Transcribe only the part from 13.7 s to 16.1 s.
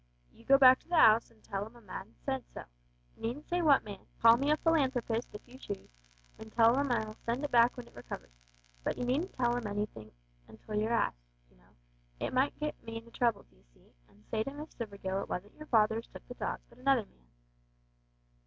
see, an' say to Miss Stivergill it wasn't your father as